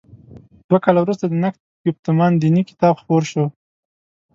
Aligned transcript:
دوه 0.67 0.79
کاله 0.85 0.99
وروسته 1.01 1.25
د 1.27 1.33
«نقد 1.43 1.61
ګفتمان 1.85 2.31
دیني» 2.41 2.61
کتاب 2.69 2.93
خپور 3.01 3.23
شو. 3.31 3.45